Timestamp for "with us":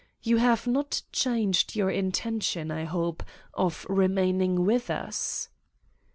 4.65-5.49